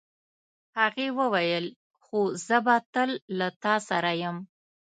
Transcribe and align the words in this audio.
هغې 0.77 1.07
وویل 1.19 1.65
خو 2.03 2.19
زه 2.47 2.57
به 2.65 2.75
تل 2.93 3.09
له 3.37 3.47
تا 3.63 3.75
سره 3.89 4.11
یم. 4.21 4.37